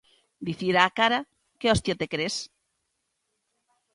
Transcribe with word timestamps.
Dicir 0.47 0.75
á 0.83 0.85
cara 0.99 1.19
qué 1.59 1.67
hostia 1.73 1.95
te 1.99 2.07
cres. 2.13 2.35